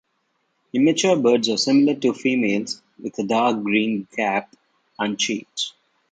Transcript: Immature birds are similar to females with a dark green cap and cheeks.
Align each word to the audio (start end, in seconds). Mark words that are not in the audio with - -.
Immature 0.73 1.15
birds 1.15 1.47
are 1.49 1.57
similar 1.57 1.93
to 1.93 2.11
females 2.15 2.81
with 2.97 3.19
a 3.19 3.23
dark 3.23 3.61
green 3.61 4.07
cap 4.15 4.55
and 4.97 5.19
cheeks. 5.19 5.73